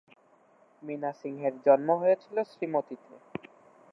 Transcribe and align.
মীনা 0.83 1.11
সিংহের 1.19 1.55
জন্ম 1.65 1.89
হয়েছিল 2.01 2.35
শ্রীমতিতে। 2.51 3.13